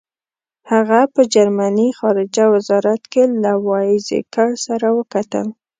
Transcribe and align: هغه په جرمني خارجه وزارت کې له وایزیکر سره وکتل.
هغه 0.71 1.01
په 1.13 1.21
جرمني 1.33 1.89
خارجه 1.99 2.45
وزارت 2.55 3.01
کې 3.11 3.23
له 3.43 3.51
وایزیکر 3.67 4.49
سره 4.65 4.87
وکتل. 4.97 5.47